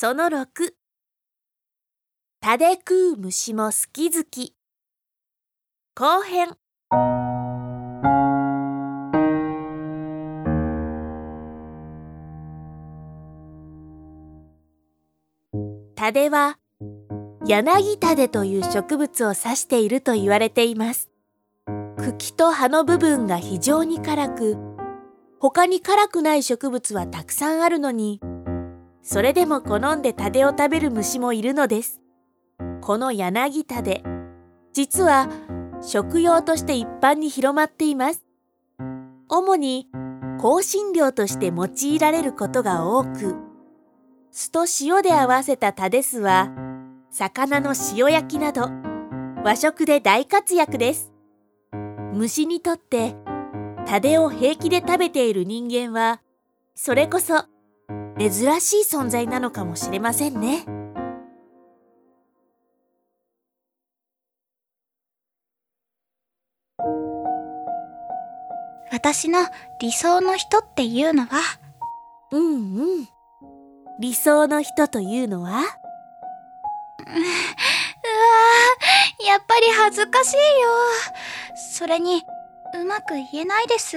[0.00, 0.46] その6
[2.40, 4.54] タで食う虫も好き好き。
[5.96, 6.56] 後編。
[15.96, 16.58] タデは
[17.44, 21.10] 柳タデという植物を指していると言われています。
[21.96, 24.56] 茎と葉の部分が非常に辛く
[25.40, 28.20] 他に辛くない植物はたくさんあるのに
[29.10, 32.02] それでも好んでタデを食べる虫もいるのです。
[32.82, 34.02] この柳タデ
[34.74, 35.30] 実は
[35.80, 38.26] 食用として一般に広まっています。
[39.30, 39.88] 主に
[40.38, 43.36] 香辛料として用いられることが多く
[44.30, 46.50] 酢と塩で合わせたタデ酢は
[47.10, 48.68] 魚の塩焼きなど
[49.42, 51.14] 和食で大活躍です。
[52.12, 53.16] 虫にとって
[53.86, 56.20] タデを平気で食べている人間は
[56.74, 57.46] それこそ
[58.18, 60.64] 珍しい存在なのかもしれませんね。
[68.90, 69.38] 私の
[69.80, 71.40] 理想の人っていうのは？
[72.32, 73.08] うんうん。
[74.00, 75.50] 理想の人というのは？
[75.50, 80.40] うわーやっぱり恥ずかしいよ。
[81.76, 82.24] それに
[82.74, 83.96] うまく言えないです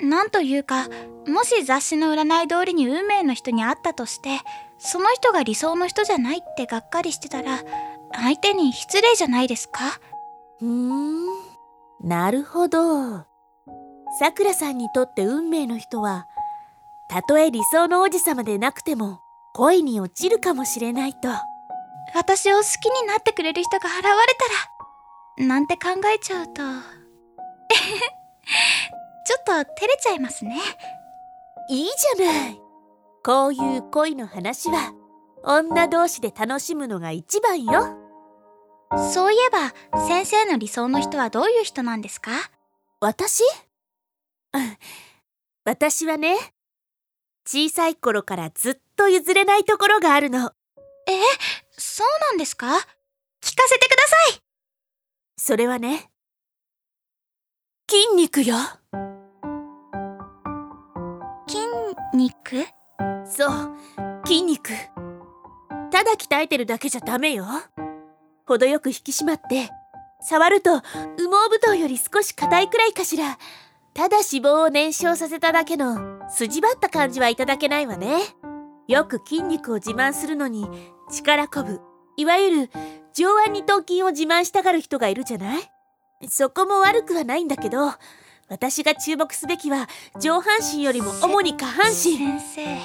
[0.00, 0.88] なんというか
[1.26, 4.40] もし雑誌の占い通りに運命の人に会ったとして
[4.78, 7.60] その人が理想の人じゃないってがっかりしてたら
[8.12, 9.78] 相手に失礼じゃないですか？
[10.58, 11.26] ふーん。
[12.02, 13.18] なるほど。
[14.18, 16.26] さくらさんにとって運命の人は
[17.08, 19.20] たとえ理想の王子様でなくても
[19.54, 21.28] 恋に落ちるかもしれないと。
[22.14, 24.10] 私を好きになってくれる人が現れ
[25.38, 26.62] たらなんて考えちゃうと
[29.24, 30.60] ちょっと照れちゃいますね。
[31.68, 32.60] いいじゃない。
[33.24, 34.92] こういう恋の話は
[35.44, 37.98] 女同士で楽しむのが一番よ。
[39.12, 39.72] そういえば
[40.06, 42.32] 先生の理想の人はどういう人なんですか？
[43.00, 43.42] 私？
[44.52, 44.76] うん。
[45.64, 46.36] 私はね
[47.46, 50.52] 小さい頃からずっと譲れないところがあるの。
[51.06, 51.12] え
[51.70, 52.66] そうなんですか？
[52.66, 52.82] 聞か
[53.66, 53.96] せてくだ
[54.30, 54.42] さい。
[55.36, 56.10] それはね
[57.88, 58.56] 筋肉よ
[62.14, 62.66] 肉？
[63.24, 63.76] そう
[64.26, 64.70] 筋肉。
[65.90, 67.46] ただ鍛えてるだけじゃダメよ。
[68.46, 69.70] 程よく引き締まって
[70.20, 70.82] 触ると羽
[71.16, 73.38] 毛布団より少し硬いくらいかしら。
[73.94, 78.20] ただ脂肪を燃焼させただけの筋張った感じはいただけないわね。
[78.88, 80.66] よく筋肉を自慢するのに
[81.10, 81.80] 力こぶ。
[82.16, 82.70] いわゆる
[83.14, 85.62] 上腕二頭筋を自慢したがる人がいるじゃない？
[86.28, 87.92] そこも悪くはないんだけど
[88.52, 89.88] 私が注目すべきは
[90.20, 92.18] 上半身よりも主に下半身。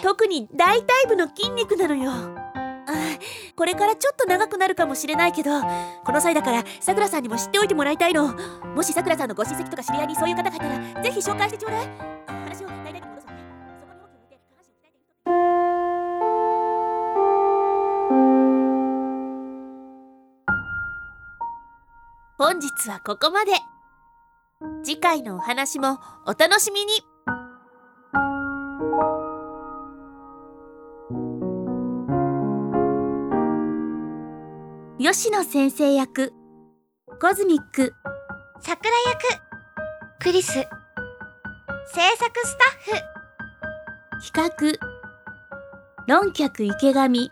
[0.00, 2.12] 特に大腿部の筋肉なのよ。
[2.12, 2.28] あ
[3.56, 5.50] これからちょっと長くなるかもしれないけど
[6.04, 8.32] この際だからさくらさんにも知っておいてもらいたいの。
[8.76, 11.86] もしさくらさんのご親戚とか知り合いにそういう方がいたらぜひ紹介してちょうだい。
[12.28, 13.32] 話を大々に戻そう。
[13.32, 13.42] ね
[13.80, 15.02] そこに大きて下半身を鍛えて。
[22.38, 23.50] 本日はここまで
[24.82, 26.92] 次回のお話もお楽しみに。
[34.98, 36.32] 吉野先生役
[37.20, 37.94] コズミック
[38.60, 39.22] 桜役
[40.20, 40.52] クリス。
[40.52, 40.66] 制
[42.16, 43.00] 作スタッ
[44.16, 44.32] フ。
[44.32, 47.30] 企画論客池上。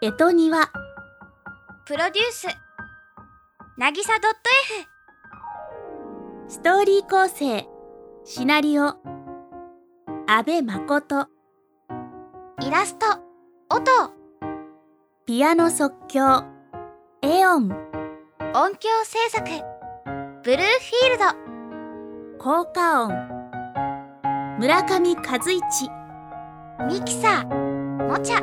[0.00, 0.70] 江戸庭。
[1.84, 2.46] プロデュース。
[3.76, 4.97] なぎさ .f
[6.50, 7.68] ストーリー構成。
[8.24, 8.94] シナリオ。
[10.26, 11.28] 阿部誠。
[12.62, 13.04] イラスト。
[13.68, 13.84] 音。
[15.26, 16.44] ピアノ即興。
[17.20, 17.68] エオン。
[18.54, 19.46] 音響制作。
[20.42, 22.42] ブルーフィールド。
[22.42, 23.12] 効果音。
[24.58, 25.90] 村上和一。
[26.88, 28.08] ミキサー。
[28.08, 28.40] もちゃ